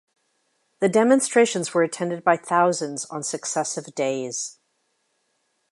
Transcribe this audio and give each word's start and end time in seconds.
The 0.79 0.89
demonstrations 0.89 1.75
were 1.75 1.83
attended 1.83 2.23
by 2.23 2.35
thousands 2.35 3.05
on 3.11 3.21
successive 3.21 3.93
days. 3.93 4.57